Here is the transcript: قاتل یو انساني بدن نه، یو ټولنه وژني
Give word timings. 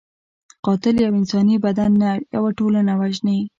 قاتل 0.65 0.95
یو 1.05 1.11
انساني 1.19 1.55
بدن 1.65 1.91
نه، 2.01 2.11
یو 2.35 2.45
ټولنه 2.57 2.93
وژني 3.01 3.39